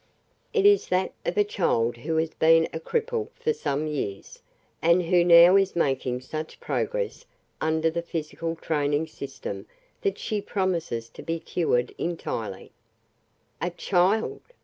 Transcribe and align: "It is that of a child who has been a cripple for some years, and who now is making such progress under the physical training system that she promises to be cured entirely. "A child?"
"It 0.51 0.65
is 0.65 0.87
that 0.87 1.11
of 1.27 1.37
a 1.37 1.43
child 1.43 1.97
who 1.97 2.17
has 2.17 2.31
been 2.33 2.67
a 2.73 2.79
cripple 2.79 3.29
for 3.35 3.53
some 3.53 3.85
years, 3.85 4.41
and 4.81 5.03
who 5.03 5.23
now 5.23 5.55
is 5.57 5.75
making 5.75 6.21
such 6.21 6.59
progress 6.59 7.27
under 7.61 7.91
the 7.91 8.01
physical 8.01 8.55
training 8.55 9.05
system 9.05 9.67
that 10.01 10.17
she 10.17 10.41
promises 10.41 11.07
to 11.09 11.21
be 11.21 11.39
cured 11.39 11.93
entirely. 11.99 12.71
"A 13.61 13.69
child?" 13.69 14.41